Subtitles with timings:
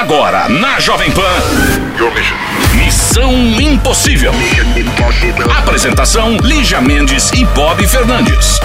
[0.00, 1.20] Agora, na Jovem Pan.
[2.74, 4.32] Missão Impossível.
[5.58, 8.58] Apresentação: Lígia Mendes e Bob Fernandes.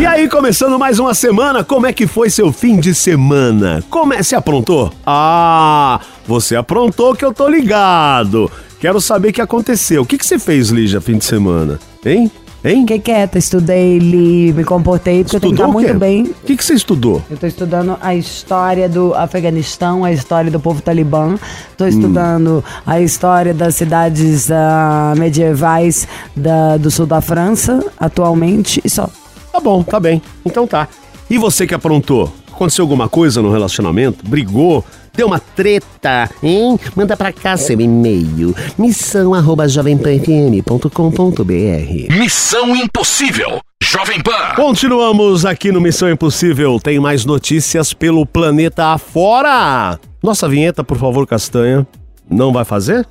[0.00, 3.84] E aí, começando mais uma semana, como é que foi seu fim de semana?
[3.88, 4.92] Como é, se aprontou?
[5.06, 8.50] Ah, você aprontou que eu tô ligado.
[8.80, 10.02] Quero saber o que aconteceu.
[10.02, 11.78] O que, que você fez, Lígia, fim de semana?
[12.04, 12.32] Hein?
[12.64, 12.80] Hein?
[12.80, 16.24] Fiquei quieta, estudei, li, me comportei, porque eu tenho que estar muito bem.
[16.24, 17.22] O que, que você estudou?
[17.30, 21.36] Eu tô estudando a história do Afeganistão, a história do povo talibã.
[21.76, 21.88] Tô Hum.
[21.88, 29.08] estudando a história das cidades ah, medievais da- do sul da França, atualmente, e só.
[29.52, 30.20] Tá bom, tá bem.
[30.44, 30.88] Então tá.
[31.30, 32.32] E você que aprontou?
[32.52, 34.28] Aconteceu alguma coisa no relacionamento?
[34.28, 34.84] Brigou?
[35.18, 36.78] Deu uma treta, hein?
[36.94, 38.54] Manda pra cá seu e-mail.
[38.78, 43.58] Missão arroba jovempanfm.com.br Missão Impossível.
[43.82, 44.54] Jovem Pan.
[44.54, 46.78] Continuamos aqui no Missão Impossível.
[46.78, 49.98] Tem mais notícias pelo planeta afora.
[50.22, 51.84] Nossa vinheta, por favor, Castanha.
[52.30, 53.04] Não vai fazer?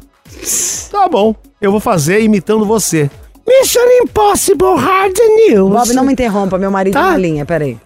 [0.89, 1.35] Tá bom.
[1.59, 3.11] Eu vou fazer imitando você.
[3.45, 5.17] Mission Impossible Hard
[5.49, 5.69] News.
[5.71, 7.11] Bob, não me interrompa, meu marido Tá.
[7.11, 7.77] na linha, peraí.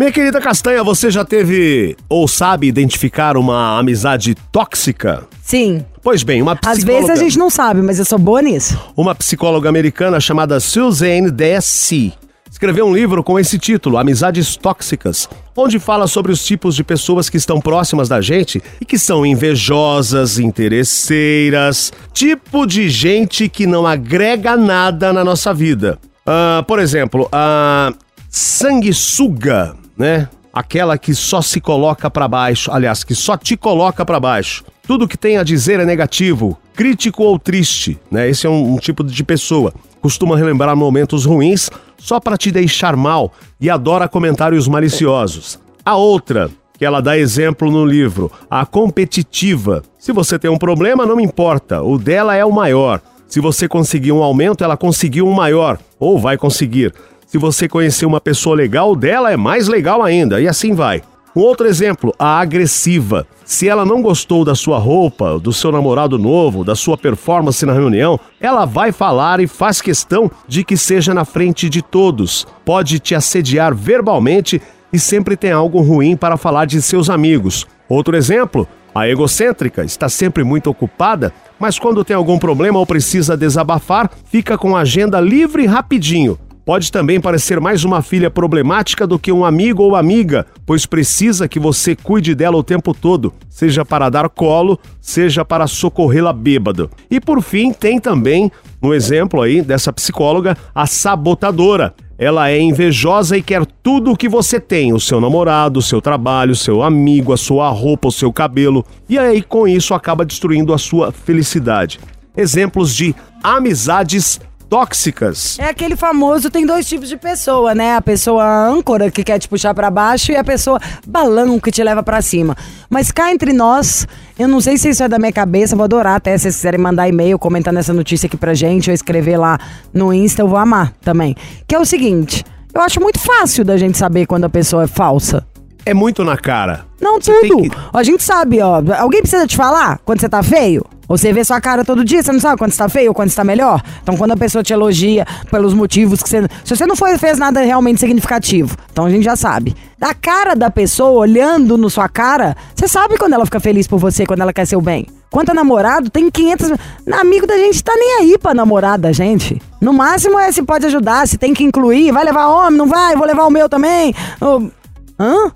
[0.00, 5.24] Minha querida Castanha, você já teve ou sabe identificar uma amizade tóxica?
[5.42, 8.40] Sim, Pois bem, uma às psicóloga, vezes a gente não sabe, mas eu sou boa
[8.40, 8.80] nisso.
[8.96, 12.14] uma psicóloga americana chamada Suzanne Desi
[12.50, 17.28] escreveu um livro com esse título, Amizades Tóxicas, onde fala sobre os tipos de pessoas
[17.28, 23.86] que estão próximas da gente e que são invejosas, interesseiras, tipo de gente que não
[23.86, 25.98] agrega nada na nossa vida.
[26.24, 27.92] Ah, por exemplo, a
[28.30, 30.28] sanguessuga, né?
[30.50, 34.64] Aquela que só se coloca pra baixo, aliás, que só te coloca pra baixo.
[34.82, 38.28] Tudo que tem a dizer é negativo, crítico ou triste, né?
[38.28, 39.72] Esse é um, um tipo de pessoa.
[40.00, 45.60] Costuma relembrar momentos ruins só pra te deixar mal e adora comentários maliciosos.
[45.84, 49.82] A outra, que ela dá exemplo no livro, a competitiva.
[49.98, 53.02] Se você tem um problema, não importa, o dela é o maior.
[53.28, 56.92] Se você conseguir um aumento, ela conseguiu um maior, ou vai conseguir.
[57.30, 61.00] Se você conhecer uma pessoa legal, dela é mais legal ainda, e assim vai.
[61.36, 63.24] Um outro exemplo, a agressiva.
[63.44, 67.72] Se ela não gostou da sua roupa, do seu namorado novo, da sua performance na
[67.72, 72.48] reunião, ela vai falar e faz questão de que seja na frente de todos.
[72.64, 74.60] Pode te assediar verbalmente
[74.92, 77.64] e sempre tem algo ruim para falar de seus amigos.
[77.88, 83.36] Outro exemplo, a egocêntrica está sempre muito ocupada, mas quando tem algum problema ou precisa
[83.36, 86.36] desabafar, fica com a agenda livre rapidinho.
[86.70, 91.48] Pode também parecer mais uma filha problemática do que um amigo ou amiga, pois precisa
[91.48, 96.88] que você cuide dela o tempo todo, seja para dar colo, seja para socorrê-la bêbado.
[97.10, 101.92] E por fim, tem também, no exemplo aí dessa psicóloga, a sabotadora.
[102.16, 106.00] Ela é invejosa e quer tudo o que você tem: o seu namorado, o seu
[106.00, 108.86] trabalho, o seu amigo, a sua roupa, o seu cabelo.
[109.08, 111.98] E aí, com isso, acaba destruindo a sua felicidade.
[112.36, 114.38] Exemplos de amizades
[114.70, 115.58] tóxicas.
[115.58, 117.96] É aquele famoso, tem dois tipos de pessoa, né?
[117.96, 121.82] A pessoa âncora que quer te puxar pra baixo e a pessoa balão que te
[121.82, 122.56] leva pra cima.
[122.88, 124.06] Mas cá entre nós,
[124.38, 126.80] eu não sei se isso é da minha cabeça, vou adorar até se vocês quiserem
[126.80, 129.58] mandar e-mail comentando essa notícia aqui pra gente ou escrever lá
[129.92, 131.34] no Insta, eu vou amar também.
[131.66, 134.86] Que é o seguinte, eu acho muito fácil da gente saber quando a pessoa é
[134.86, 135.44] falsa.
[135.84, 136.84] É muito na cara.
[137.00, 137.70] Não Você tudo.
[137.70, 138.82] que- A gente sabe, ó.
[138.98, 140.84] Alguém precisa te falar quando você tá feio?
[141.10, 143.30] Você vê sua cara todo dia, você não sabe quando você tá feio ou quando
[143.30, 143.82] você tá melhor?
[144.00, 146.46] Então, quando a pessoa te elogia pelos motivos que você.
[146.64, 149.74] Se você não foi, fez nada realmente significativo, então a gente já sabe.
[149.98, 153.98] Da cara da pessoa, olhando na sua cara, você sabe quando ela fica feliz por
[153.98, 155.04] você, quando ela quer seu bem.
[155.32, 156.74] Quanto a namorado, tem 500.
[157.12, 159.60] Amigo da gente tá nem aí pra namorada da gente.
[159.80, 162.12] No máximo é se pode ajudar, se tem que incluir.
[162.12, 163.16] Vai levar homem, não vai?
[163.16, 164.14] Vou levar o meu também.
[164.40, 164.70] Ô,
[165.18, 165.50] Hã?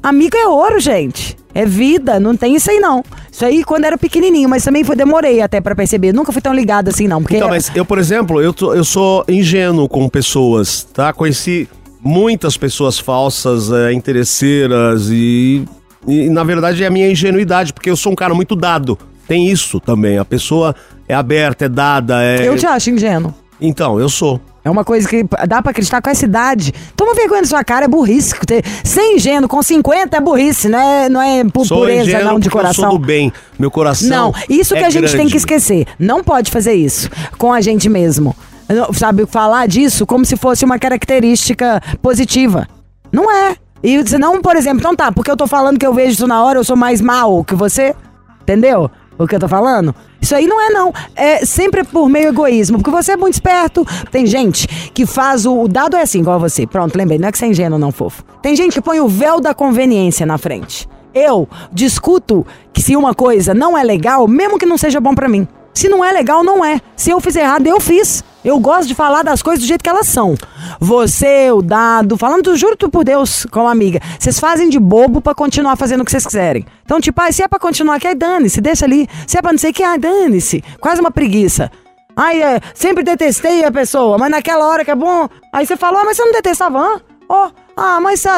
[0.00, 1.36] Amigo é ouro, gente.
[1.54, 3.04] É vida, não tem isso aí não.
[3.32, 6.12] Isso aí quando era pequenininho, mas também foi demorei até pra perceber.
[6.12, 8.84] Nunca fui tão ligado assim não, porque Então, mas eu, por exemplo, eu, tô- eu
[8.84, 11.14] sou ingênuo com pessoas, tá?
[11.14, 11.66] Conheci
[12.04, 15.64] muitas pessoas falsas, é, interesseiras e,
[16.06, 18.98] e, na verdade, é a minha ingenuidade, porque eu sou um cara muito dado.
[19.26, 20.18] Tem isso também.
[20.18, 20.74] A pessoa
[21.08, 22.46] é aberta, é dada, é.
[22.46, 23.34] eu te acho ingênuo.
[23.58, 24.40] Então, eu sou.
[24.64, 26.72] É uma coisa que dá pra acreditar com essa idade.
[26.96, 28.32] Toma vergonha na sua cara, é burrice.
[28.84, 32.44] Ser ingênuo com 50 é burrice, não é, não é pu- Sou pureza não de
[32.44, 32.90] porque eu coração.
[32.90, 33.32] sou do bem.
[33.58, 34.08] Meu coração.
[34.08, 35.30] Não, isso é que a gente tem grande.
[35.32, 35.86] que esquecer.
[35.98, 38.36] Não pode fazer isso com a gente mesmo.
[38.68, 42.66] Não- Sabe, falar disso como se fosse uma característica positiva.
[43.10, 43.56] Não é.
[43.82, 46.42] E senão, por exemplo, então tá, porque eu tô falando que eu vejo isso na
[46.42, 47.94] hora, eu sou mais mal que você.
[48.42, 48.90] Entendeu?
[49.24, 49.94] O que eu tô falando?
[50.20, 50.92] Isso aí não é, não.
[51.14, 52.78] É sempre por meio egoísmo.
[52.78, 53.86] Porque você é muito esperto.
[54.10, 55.62] Tem gente que faz o.
[55.62, 56.66] O dado é assim, igual você.
[56.66, 57.18] Pronto, lembrei.
[57.18, 58.24] Não é que você é ingênuo, não, fofo.
[58.40, 60.88] Tem gente que põe o véu da conveniência na frente.
[61.14, 65.28] Eu discuto que se uma coisa não é legal, mesmo que não seja bom pra
[65.28, 65.46] mim.
[65.74, 66.80] Se não é legal, não é.
[66.96, 68.22] Se eu fiz errado, eu fiz.
[68.44, 70.34] Eu gosto de falar das coisas do jeito que elas são.
[70.80, 75.32] Você, o Dado, falando, juro tu por Deus, como amiga, vocês fazem de bobo pra
[75.32, 76.66] continuar fazendo o que vocês quiserem.
[76.84, 79.08] Então, tipo, ah, se é pra continuar aqui, aí dane-se, deixa ali.
[79.26, 80.62] Se é pra não sei o que, ai, dane-se.
[80.80, 81.70] Quase uma preguiça.
[82.16, 85.28] Ai, é, sempre detestei a pessoa, mas naquela hora que é bom.
[85.52, 87.00] Aí você falou, ah, mas você não detestava, hã?
[87.28, 88.28] Ó, ah, mas você.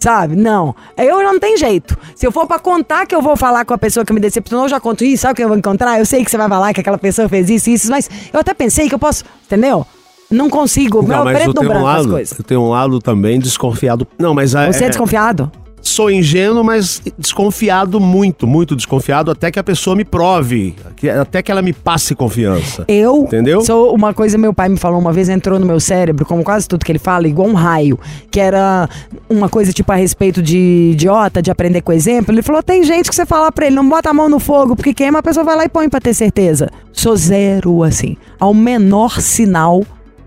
[0.00, 0.36] Sabe?
[0.36, 0.74] Não.
[0.96, 1.96] Eu não tem jeito.
[2.14, 4.66] Se eu for pra contar que eu vou falar com a pessoa que me decepcionou,
[4.66, 5.98] eu já conto isso, sabe o que eu vou encontrar?
[5.98, 8.54] Eu sei que você vai falar que aquela pessoa fez isso, isso, mas eu até
[8.54, 9.24] pensei que eu posso.
[9.46, 9.84] Entendeu?
[10.30, 11.00] Não consigo.
[11.00, 12.38] Não, meu mas eu preto no um branco as lado, coisas.
[12.38, 14.06] eu tenho um lado também desconfiado.
[14.18, 15.50] Não, mas é, Você é é- desconfiado?
[15.88, 21.42] Sou ingênuo, mas desconfiado muito, muito desconfiado, até que a pessoa me prove, que- até
[21.42, 22.84] que ela me passe confiança.
[22.88, 23.60] Eu Entendeu?
[23.62, 26.68] sou uma coisa meu pai me falou uma vez, entrou no meu cérebro, como quase
[26.68, 27.98] tudo que ele fala, igual um raio,
[28.30, 28.88] que era
[29.28, 32.34] uma coisa tipo a respeito de idiota, de aprender com exemplo.
[32.34, 34.76] Ele falou: tem gente que você fala pra ele, não bota a mão no fogo,
[34.76, 36.68] porque queima, a pessoa vai lá e põe pra ter certeza.
[36.92, 38.16] Sou zero, assim.
[38.38, 39.82] Ao menor sinal,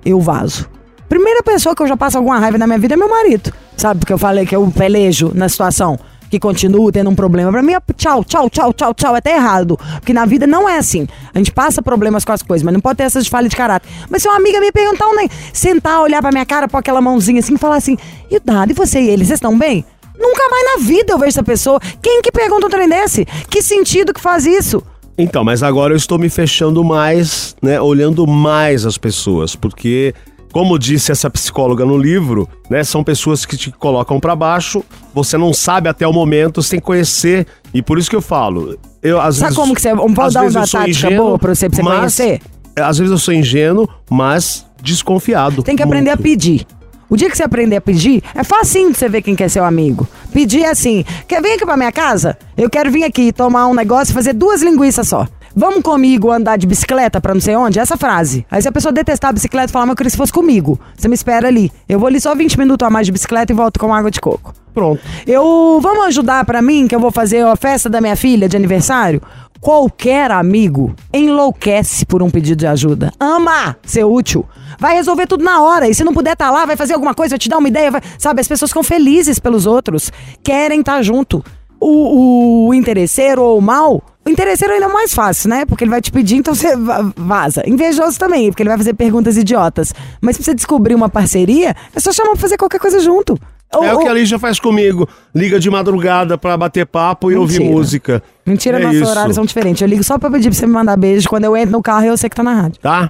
[0.06, 0.68] eu vazo.
[1.12, 3.52] Primeira pessoa que eu já passo alguma raiva na minha vida é meu marido.
[3.76, 4.00] Sabe?
[4.00, 6.00] Porque eu falei que eu pelejo na situação.
[6.30, 7.52] Que continuo tendo um problema.
[7.52, 9.16] Pra mim tchau, tchau, tchau, tchau, tchau.
[9.16, 9.78] É até errado.
[9.96, 11.06] Porque na vida não é assim.
[11.34, 13.90] A gente passa problemas com as coisas, mas não pode ter essas falhas de caráter.
[14.10, 17.02] Mas se uma amiga me perguntar, um, nem sentar, olhar pra minha cara, pôr aquela
[17.02, 17.98] mãozinha assim e falar assim:
[18.30, 19.84] e o Dado, e você e ele, vocês estão bem?
[20.18, 21.78] Nunca mais na vida eu vejo essa pessoa.
[22.02, 23.26] Quem que pergunta um trem desse?
[23.50, 24.82] Que sentido que faz isso?
[25.18, 30.16] Então, mas agora eu estou me fechando mais, né, olhando mais as pessoas, porque
[30.52, 34.84] como disse essa psicóloga no livro, né, são pessoas que te colocam pra baixo,
[35.14, 39.20] você não sabe até o momento sem conhecer, e por isso que eu falo, eu
[39.20, 41.70] às Sabe vezes como que você- vamos às dar uma tática ingênuo, boa pra você-
[41.70, 42.42] pra você mas- conhecer?
[42.78, 45.62] Às vezes eu sou ingênuo, mas desconfiado.
[45.64, 46.24] Tem que aprender a muito.
[46.24, 46.66] pedir.
[47.10, 49.66] O dia que você aprender a pedir, é facinho de você ver quem quer seu
[49.66, 50.08] amigo.
[50.32, 52.38] Pedir é assim: quer vir aqui pra minha casa?
[52.58, 55.28] Eu quero vir aqui tomar um negócio e fazer duas linguiças só.
[55.56, 57.80] Vamos comigo andar de bicicleta pra não sei onde?
[57.80, 58.46] Essa frase.
[58.50, 60.80] Aí se a pessoa detestar a bicicleta falar, mas eu queria que fosse comigo.
[60.98, 61.72] Você me espera ali.
[61.90, 64.22] Eu vou ali só 20 minutos a mais de bicicleta e volto com água de
[64.22, 64.54] coco.
[64.74, 65.02] Pronto.
[65.28, 65.80] Eu.
[65.82, 69.22] Vamos ajudar pra mim, que eu vou fazer a festa da minha filha de aniversário?
[69.60, 73.12] Qualquer amigo enlouquece por um pedido de ajuda.
[73.20, 74.46] Ama ser útil.
[74.80, 75.88] Vai resolver tudo na hora.
[75.88, 77.92] E se não puder estar lá, vai fazer alguma coisa, vai te dar uma ideia.
[77.92, 80.12] vai- Sabe, as pessoas ficam felizes pelos outros.
[80.44, 81.44] Querem estar junto.
[81.80, 84.02] O, o interesseiro ou o mal.
[84.26, 85.66] O interesseiro ainda é mais fácil, né?
[85.66, 87.64] Porque ele vai te pedir, então você va- vaza.
[87.68, 89.94] Invejoso também, porque ele vai fazer perguntas idiotas.
[90.22, 93.38] Mas pra você descobrir uma parceria, é só chamar pra fazer qualquer coisa junto.
[93.74, 95.08] Ou- É o que a Lígia faz comigo.
[95.34, 98.22] Liga de madrugada pra bater papo e ouvir música.
[98.46, 99.82] Mentira, é nossos isso, horários são diferentes.
[99.82, 101.28] Eu ligo só pra pedir pra você me mandar beijo.
[101.30, 102.80] Quando eu entro no carro, eu sei que tá na rádio.
[102.82, 103.10] Tá?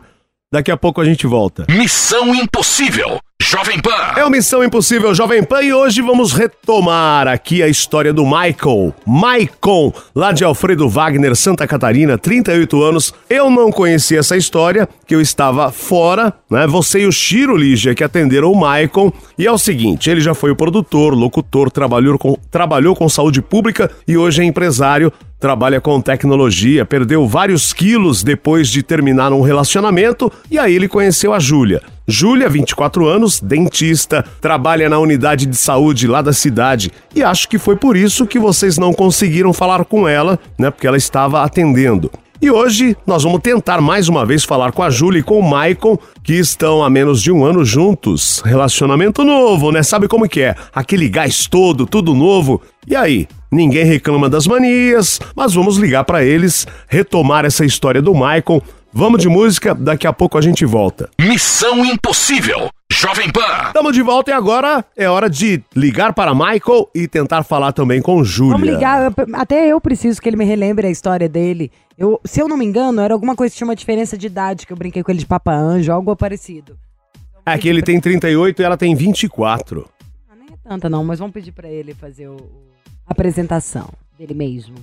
[0.53, 1.65] Daqui a pouco a gente volta.
[1.69, 3.19] Missão Impossível.
[3.41, 4.13] Jovem Pan.
[4.15, 8.93] É o Missão Impossível Jovem Pan e hoje vamos retomar aqui a história do Michael.
[9.03, 13.11] Maicon, lá de Alfredo Wagner, Santa Catarina, 38 anos.
[13.27, 16.67] Eu não conhecia essa história, que eu estava fora, né?
[16.67, 19.11] Você e o Chiro Lígia que atenderam o Maicon.
[19.35, 23.41] E é o seguinte, ele já foi o produtor, locutor, trabalhou com, trabalhou com saúde
[23.41, 25.11] pública e hoje é empresário.
[25.39, 31.33] Trabalha com tecnologia, perdeu vários quilos depois de terminar um relacionamento e aí ele conheceu
[31.33, 31.81] a Júlia.
[32.11, 37.57] Júlia, 24 anos, dentista, trabalha na unidade de saúde lá da cidade e acho que
[37.57, 40.69] foi por isso que vocês não conseguiram falar com ela, né?
[40.69, 42.11] Porque ela estava atendendo.
[42.41, 45.47] E hoje nós vamos tentar mais uma vez falar com a Júlia e com o
[45.47, 48.41] Maicon, que estão há menos de um ano juntos.
[48.43, 49.83] Relacionamento novo, né?
[49.83, 50.55] Sabe como que é?
[50.73, 52.59] Aquele gás todo, tudo novo.
[52.87, 53.27] E aí?
[53.51, 58.61] Ninguém reclama das manias, mas vamos ligar para eles, retomar essa história do Maicon.
[58.93, 61.09] Vamos de música, daqui a pouco a gente volta.
[61.19, 62.69] Missão Impossível.
[62.91, 63.67] Jovem Pan.
[63.67, 68.01] Estamos de volta e agora é hora de ligar para Michael e tentar falar também
[68.01, 68.51] com Júlia.
[68.57, 69.13] Vamos ligar.
[69.33, 71.71] até eu preciso que ele me relembre a história dele.
[71.97, 74.67] Eu, se eu não me engano, era alguma coisa que tinha uma diferença de idade,
[74.67, 76.77] que eu brinquei com ele de Papa Anjo, algo parecido.
[77.45, 79.89] É que ele tem 38 e ela tem 24.
[80.29, 82.71] Ah, nem é tanta não, mas vamos pedir pra ele fazer o, o-
[83.07, 83.87] a apresentação
[84.19, 84.75] dele mesmo.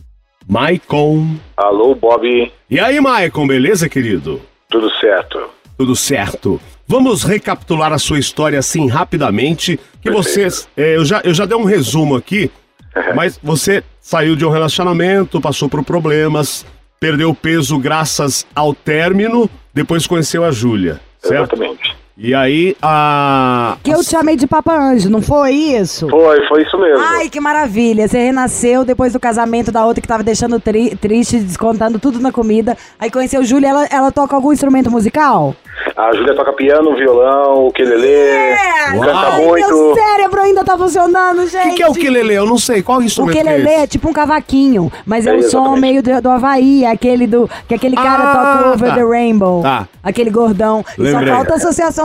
[0.48, 1.36] Maicon.
[1.54, 4.40] Alô, Bob, E aí, Maicon, beleza, querido?
[4.70, 5.38] tudo certo?
[5.76, 6.60] Tudo certo.
[6.86, 9.78] Vamos recapitular a sua história assim rapidamente.
[10.00, 10.48] Que você.
[10.76, 12.50] é, eu, já, eu já dei um resumo aqui,
[13.14, 16.64] mas você saiu de um relacionamento, passou por problemas,
[16.98, 21.54] perdeu peso graças ao término, depois conheceu a Júlia, certo?
[21.54, 21.87] Exatamente.
[22.20, 23.76] E aí, a.
[23.80, 26.08] Que eu te chamei de Papa Anjo, não foi isso?
[26.08, 26.98] Foi, foi isso mesmo.
[27.00, 28.08] Ai, que maravilha.
[28.08, 32.32] Você renasceu depois do casamento da outra que tava deixando tri- triste, descontando tudo na
[32.32, 32.76] comida.
[32.98, 35.54] Aí conheceu Júlia, ela, ela toca algum instrumento musical?
[35.96, 38.56] A Júlia toca piano, violão, ukelele,
[38.90, 39.68] canta Ai, muito.
[39.68, 41.68] meu cérebro ainda tá funcionando, O gente.
[41.68, 42.34] que, que é o ukulele?
[42.34, 42.82] Eu não sei.
[42.82, 45.58] Qual O instrumento ukelele que é é tipo um cavaquinho, mas é, É, o som
[45.76, 45.80] exatamente.
[45.80, 47.48] meio do, do Havaí, aquele do.
[47.68, 48.94] Que aquele cara Ah, toca Over tá.
[48.96, 49.62] the Rainbow.
[49.62, 49.88] Tá.
[50.02, 50.84] Aquele gordão.
[50.98, 51.32] E só Lembrei.
[51.34, 51.58] falta a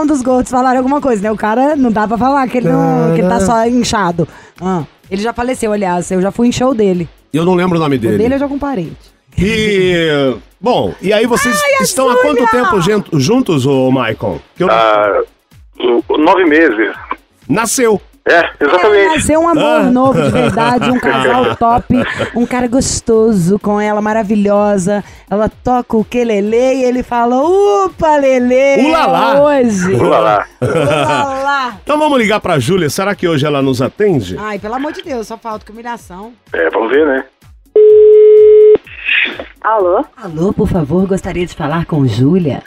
[0.04, 1.30] associação dos gordos falar alguma coisa, né?
[1.32, 4.28] O cara não dá pra falar que ele, não, que ele tá só inchado.
[4.60, 6.10] Ah, ele já faleceu, aliás.
[6.10, 7.08] Eu já fui em show dele.
[7.32, 8.34] Eu não lembro o nome O dele dele.
[8.34, 8.96] eu já com parente.
[9.36, 10.36] E.
[10.60, 12.80] Bom, e aí vocês Ai, a estão há quanto tempo
[13.18, 14.40] juntos, ô Michael?
[14.56, 15.20] Que eu- Ah,
[16.18, 16.94] nove meses.
[17.48, 18.00] Nasceu.
[18.26, 19.14] É, exatamente.
[19.16, 19.82] Nasceu um amor Ah.
[19.82, 21.94] novo de verdade, um casal top,
[22.34, 25.04] um cara gostoso com ela, maravilhosa.
[25.30, 29.42] Ela toca o quelele e ele fala, upa, lele, Ulalá.
[29.42, 29.92] hoje.
[29.94, 30.46] Vamos lá.
[30.62, 31.76] Ulalá.
[31.82, 32.88] Então vamos ligar pra Júlia.
[32.88, 34.38] Será que hoje ela nos atende?
[34.40, 36.32] Ai, pelo amor de Deus, só falta que humilhação.
[36.54, 37.24] É, vamos ver, né?
[39.60, 40.04] Alô?
[40.16, 42.62] Alô, por favor, gostaria de falar com Júlia.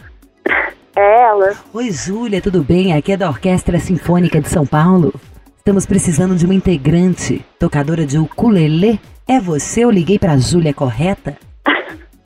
[0.95, 1.53] É ela.
[1.73, 2.93] Oi, Júlia, tudo bem?
[2.93, 5.13] Aqui é da Orquestra Sinfônica de São Paulo.
[5.67, 8.97] Estamos precisando de uma integrante, tocadora de ukulele.
[9.27, 9.83] É você?
[9.83, 11.35] Eu liguei pra Júlia correta?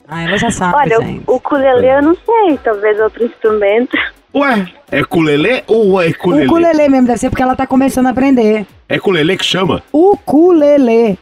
[0.06, 1.24] Ah, ela já sabe, Olha, gente.
[1.26, 3.98] o ukulele eu não sei, talvez outro instrumento.
[4.32, 6.46] Ué, é culelê ou é O ukulele?
[6.46, 8.64] ukulele mesmo, deve ser porque ela tá começando a aprender.
[8.88, 9.82] É culelê que chama?
[9.92, 11.18] Ukulele.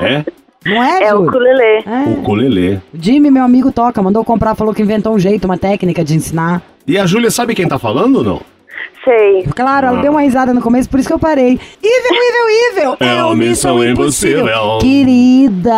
[0.00, 0.24] É?
[0.64, 1.30] Não é, É o Júlia?
[1.30, 1.84] ukulele.
[1.86, 2.18] É.
[2.18, 2.78] Ukulelê.
[2.92, 4.02] Jimmy, meu amigo, toca.
[4.02, 6.62] Mandou comprar, falou que inventou um jeito, uma técnica de ensinar.
[6.84, 8.55] E a Júlia sabe quem tá falando ou não?
[9.06, 9.44] Sei.
[9.54, 11.60] Claro, ela deu uma risada no começo, por isso que eu parei.
[11.80, 12.96] Evil, evil, evil!
[12.98, 14.78] É uma missão impossível.
[14.80, 15.70] Querida,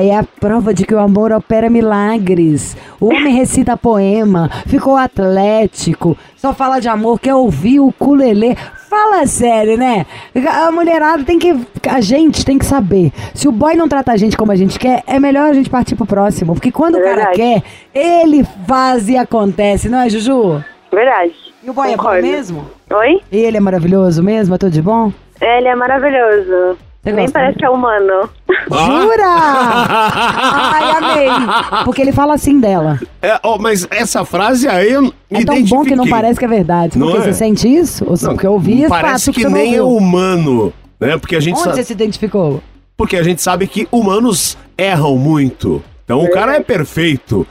[0.00, 2.76] é a prova de que o amor opera milagres.
[3.00, 8.56] O homem recita poema, ficou atlético, só fala de amor, quer ouvir o ukulele.
[8.88, 10.06] Fala sério, né?
[10.48, 11.54] A mulherada tem que.
[11.90, 13.10] A gente tem que saber.
[13.34, 15.68] Se o boy não trata a gente como a gente quer, é melhor a gente
[15.68, 16.54] partir pro próximo.
[16.54, 20.64] Porque quando É o cara quer, ele faz e acontece, não é, Juju?
[20.92, 21.45] Verdade.
[21.66, 22.22] E o boy é Concordo.
[22.22, 22.64] bom mesmo?
[22.92, 23.20] Oi?
[23.32, 24.54] E ele é maravilhoso mesmo?
[24.54, 25.12] É tudo de bom?
[25.40, 26.78] Ele é maravilhoso.
[27.02, 27.32] Você Nem gosta?
[27.40, 28.30] parece que é humano.
[28.70, 29.26] Jura?
[29.26, 31.28] Ai, amei.
[31.84, 33.00] Porque ele fala assim dela.
[33.20, 36.44] É, ó, mas essa frase aí eu me É tão bom que não parece que
[36.44, 36.96] é verdade.
[36.96, 37.24] Não Porque é?
[37.24, 38.04] você sente isso?
[38.04, 41.18] Ou Não, porque eu ouvi Parece que, não nem é humano, né?
[41.18, 42.62] Porque a gente Onde sabe, você se identificou?
[42.96, 45.82] porque a gente sabe que humanos erram muito.
[46.04, 47.44] Então o cara é perfeito.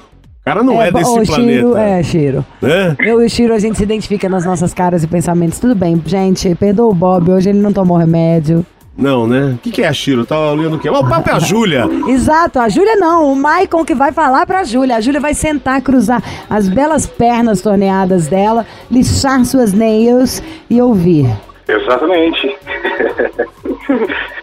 [0.46, 1.34] O cara não é, bo- desse ô, planeta.
[1.58, 2.46] Chiro, é, Chiro.
[2.62, 2.96] Né?
[3.00, 5.58] Eu e o Chiro, a gente se identifica nas nossas caras e pensamentos.
[5.58, 7.32] Tudo bem, gente, perdoa o Bob.
[7.32, 8.64] Hoje ele não tomou remédio.
[8.96, 9.56] Não, né?
[9.56, 10.24] O que, que é a Chiro?
[10.24, 10.88] Tá olhando o quê?
[10.88, 11.86] O papo é a Júlia.
[12.08, 14.98] Exato, a Júlia não, o Maicon que vai falar pra Júlia.
[14.98, 21.28] A Júlia vai sentar, cruzar as belas pernas torneadas dela, lixar suas nails e ouvir.
[21.68, 22.56] Exatamente.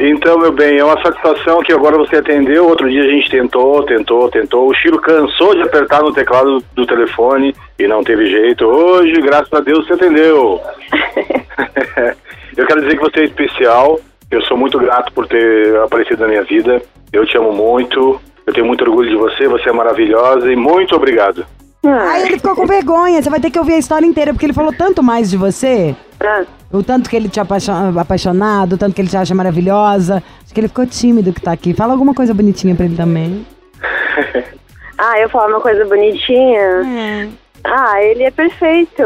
[0.00, 2.66] então, meu bem, é uma satisfação que agora você atendeu.
[2.66, 4.68] Outro dia a gente tentou, tentou, tentou.
[4.68, 8.64] O Chiro cansou de apertar no teclado do telefone e não teve jeito.
[8.64, 10.60] Hoje, graças a Deus, você atendeu.
[12.56, 14.00] Eu quero dizer que você é especial.
[14.28, 16.82] Eu sou muito grato por ter aparecido na minha vida.
[17.12, 18.20] Eu te amo muito.
[18.44, 19.46] Eu tenho muito orgulho de você.
[19.46, 21.46] Você é maravilhosa e muito obrigado.
[21.84, 24.52] Aí ele ficou com vergonha, você vai ter que ouvir a história inteira, porque ele
[24.52, 25.94] falou tanto mais de você.
[26.20, 26.42] Ah,
[26.72, 30.22] O tanto que ele te apaixo- apaixonado, o tanto que ele te acha maravilhosa.
[30.44, 31.72] Acho que ele ficou tímido que tá aqui.
[31.72, 33.46] Fala alguma coisa bonitinha pra ele também.
[34.98, 36.60] ah, eu falo uma coisa bonitinha.
[36.60, 37.28] É.
[37.64, 39.02] Ah, ele é perfeito.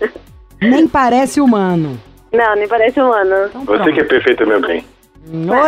[0.60, 1.98] Nem parece humano.
[2.32, 3.34] não, nem parece humano.
[3.48, 4.84] Então, Você que é perfeita, meu bem.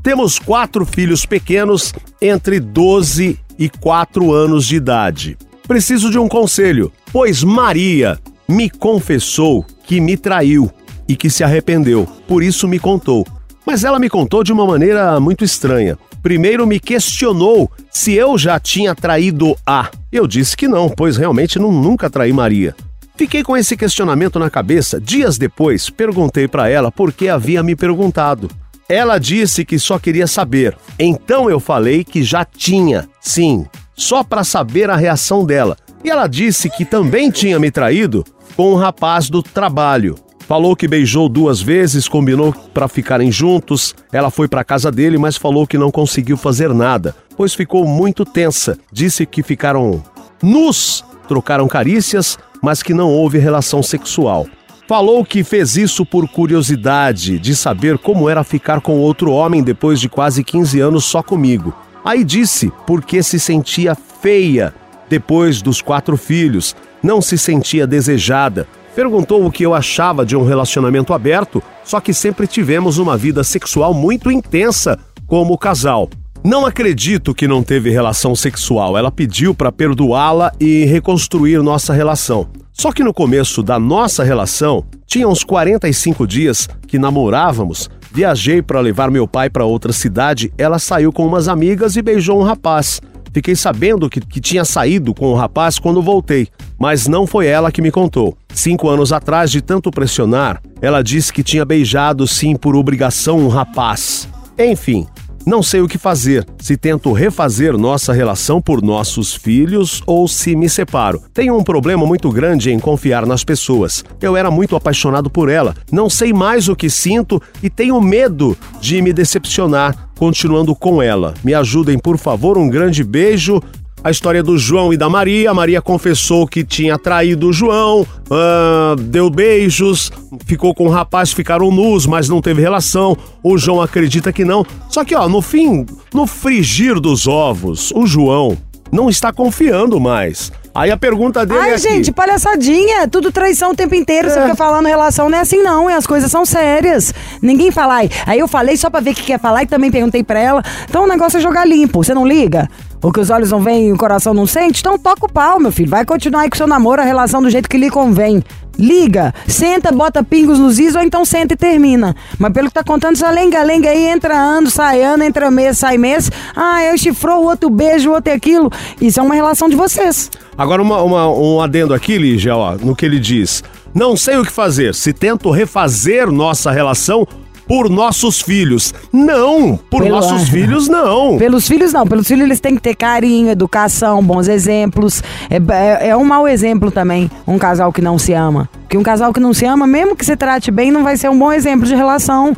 [0.02, 5.38] Temos quatro filhos pequenos entre 12 e 4 anos de idade.
[5.68, 8.18] Preciso de um conselho, pois Maria
[8.48, 10.72] me confessou que me traiu
[11.08, 13.26] e que se arrependeu, por isso me contou.
[13.66, 15.98] Mas ela me contou de uma maneira muito estranha.
[16.24, 19.90] Primeiro me questionou se eu já tinha traído a.
[20.12, 22.74] Eu disse que não, pois realmente não, nunca traí Maria.
[23.18, 25.02] Fiquei com esse questionamento na cabeça.
[25.02, 28.48] Dias depois, perguntei para ela por que havia me perguntado.
[28.88, 30.78] Ela disse que só queria saber.
[31.00, 35.76] Então eu falei que já tinha, sim, só para saber a reação dela.
[36.04, 38.24] E ela disse que também tinha me traído
[38.56, 40.16] com um rapaz do trabalho.
[40.48, 43.96] Falou que beijou duas vezes, combinou para ficarem juntos.
[44.14, 48.24] Ela foi para casa dele, mas falou que não conseguiu fazer nada, pois ficou muito
[48.24, 48.78] tensa.
[48.92, 50.02] Disse que ficaram
[50.42, 54.48] nus, trocaram carícias, mas que não houve relação sexual.
[54.88, 60.00] Falou que fez isso por curiosidade de saber como era ficar com outro homem depois
[60.00, 61.74] de quase 15 anos só comigo.
[62.06, 64.74] Aí disse porque se sentia feia
[65.10, 68.68] depois dos quatro filhos, não se sentia desejada.
[68.96, 73.44] Perguntou o que eu achava de um relacionamento aberto, só que sempre tivemos uma vida
[73.44, 74.98] sexual muito intensa
[75.28, 76.10] como casal.
[76.44, 78.98] Não acredito que não teve relação sexual.
[78.98, 82.48] Ela pediu para perdoá-la e reconstruir nossa relação.
[82.72, 87.90] Só que no começo da nossa relação, tinha uns 45 dias que namorávamos.
[88.12, 90.54] Viajei para levar meu pai para outra cidade.
[90.58, 93.02] Ela saiu com umas amigas e beijou um rapaz.
[93.34, 96.48] Fiquei sabendo que, que tinha saído com o rapaz quando voltei,
[96.80, 98.36] mas não foi ela que me contou.
[98.54, 103.48] Cinco anos atrás, de tanto pressionar, ela disse que tinha beijado sim por obrigação um
[103.48, 104.28] rapaz.
[104.58, 105.06] Enfim,
[105.48, 110.58] não sei o que fazer, se tento refazer nossa relação por nossos filhos ou se
[110.58, 111.24] me separo.
[111.34, 114.04] Tenho um problema muito grande em confiar nas pessoas.
[114.22, 118.58] Eu era muito apaixonado por ela, não sei mais o que sinto e tenho medo
[118.82, 121.34] de me decepcionar continuando com ela.
[121.44, 123.62] Me ajudem, por favor, um grande beijo.
[124.08, 125.52] A história do João e da Maria.
[125.52, 130.10] A Maria confessou que tinha traído o João, ah, deu beijos,
[130.46, 133.18] ficou com o rapaz, ficaram nus, mas não teve relação.
[133.44, 134.66] O João acredita que não.
[134.88, 138.58] Só que, ó, no fim, no frigir dos ovos, o João
[138.90, 140.54] não está confiando mais.
[140.74, 141.82] Aí a pergunta dele é Ai, aqui.
[141.82, 143.02] gente, palhaçadinha.
[143.02, 144.30] é Tudo traição o tempo inteiro.
[144.30, 145.90] Você fica falando relação, não é assim não.
[145.90, 147.12] E as coisas são sérias.
[147.42, 148.02] Ninguém fala.
[148.28, 150.64] Aí eu falei só pra ver o que quer falar e também perguntei pra ela.
[150.88, 152.04] Então o negócio é jogar limpo.
[152.04, 152.70] Você não liga?
[153.04, 154.80] O que os olhos não veem e o coração não sente?
[154.80, 155.90] Então toca o pau, meu filho.
[155.90, 158.42] Vai continuar aí com seu namoro, a relação do jeito que lhe convém.
[158.78, 162.16] Liga, senta, bota pingos nos is ou então senta e termina.
[162.40, 165.98] Mas pelo que tá contando, essa lenga-lenga aí entra ano, sai ano, entra mês, sai
[165.98, 166.32] mês.
[166.56, 168.72] Ah, eu chifrou, o outro beijo, o outro é aquilo.
[169.00, 170.30] Isso é uma relação de vocês.
[170.58, 173.64] Agora, uma- uma- um adendo aqui, Lígia, ó, no que ele diz.
[173.94, 174.94] Não sei o que fazer.
[174.94, 177.28] Se tento refazer nossa relação
[177.68, 178.94] por nossos filhos.
[179.12, 179.78] Não!
[179.90, 181.38] Por Pelo- nossos filhos, não!
[181.38, 182.08] Pelos filhos, não.
[182.08, 185.22] Pelos filhos, eles têm que ter carinho, educação, bons exemplos.
[185.50, 188.70] É, é- é um mau exemplo também, um casal que não se ama.
[188.84, 191.30] Porque um casal que não se ama, mesmo que se trate bem, não vai ser
[191.30, 192.56] um bom exemplo de relação,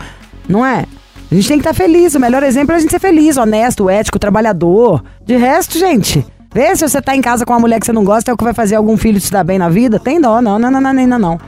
[0.47, 0.85] não é?
[1.31, 2.13] A gente tem que estar feliz.
[2.15, 5.03] O melhor exemplo é a gente ser feliz, honesto, ético, trabalhador.
[5.25, 8.03] De resto, gente, vê se você tá em casa com uma mulher que você não
[8.03, 9.99] gosta, é o que vai fazer algum filho se dar bem na vida.
[9.99, 11.19] Tem dó, não, não, não, não, não, não.
[11.19, 11.39] não.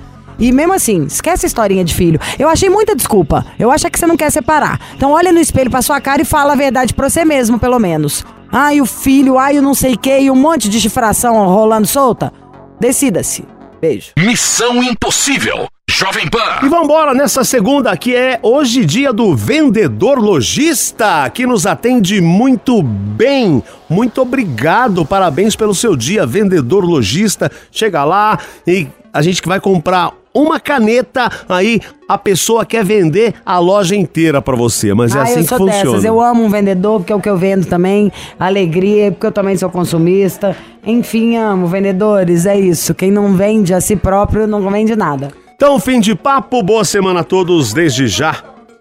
[0.41, 2.19] E mesmo assim, esquece a historinha de filho.
[2.39, 3.45] Eu achei muita desculpa.
[3.59, 4.79] Eu acho que você não quer separar.
[4.95, 7.77] Então olha no espelho pra sua cara e fala a verdade pra você mesmo, pelo
[7.77, 8.25] menos.
[8.51, 11.85] Ai, o filho, ai, o não sei o que, e um monte de chifração rolando
[11.85, 12.33] solta.
[12.79, 13.45] Decida-se.
[13.79, 14.13] Beijo.
[14.17, 15.67] Missão Impossível.
[15.87, 16.67] Jovem E Pan.
[16.67, 23.61] vambora nessa segunda, que é hoje dia do vendedor lojista, que nos atende muito bem.
[23.87, 27.51] Muito obrigado, parabéns pelo seu dia, vendedor lojista.
[27.71, 33.33] Chega lá e a gente que vai comprar uma caneta, aí a pessoa quer vender
[33.45, 35.83] a loja inteira pra você, mas é ah, assim eu que sou funciona.
[35.83, 36.05] dessas.
[36.05, 38.11] Eu amo um vendedor, porque é o que eu vendo também.
[38.39, 40.55] Alegria, porque eu também sou consumista.
[40.85, 42.93] Enfim, amo vendedores, é isso.
[42.93, 45.31] Quem não vende a si próprio não vende nada.
[45.55, 48.35] Então, fim de papo, boa semana a todos desde já.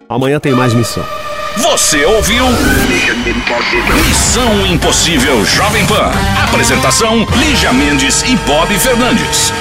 [0.09, 1.03] Amanhã tem mais missão.
[1.57, 2.45] Você ouviu?
[4.07, 6.11] Missão Impossível Jovem Pan.
[6.47, 9.53] Apresentação: Lígia Mendes e Bob Fernandes.